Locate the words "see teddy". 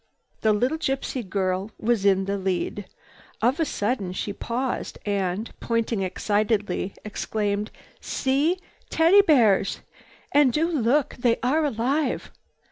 7.99-9.21